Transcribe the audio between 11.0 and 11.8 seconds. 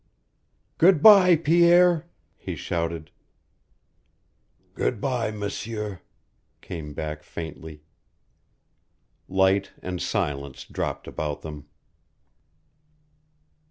about them.